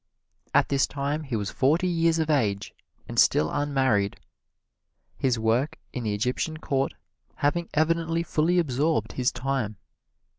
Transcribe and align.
At 0.55 0.69
this 0.69 0.87
time 0.87 1.21
he 1.25 1.35
was 1.35 1.51
forty 1.51 1.87
years 1.87 2.17
of 2.17 2.27
age, 2.31 2.73
and 3.07 3.19
still 3.19 3.51
unmarried, 3.51 4.19
his 5.19 5.37
work 5.37 5.77
in 5.93 6.03
the 6.05 6.15
Egyptian 6.15 6.57
Court 6.57 6.95
having 7.35 7.69
evidently 7.75 8.23
fully 8.23 8.57
absorbed 8.57 9.11
his 9.11 9.31
time. 9.31 9.77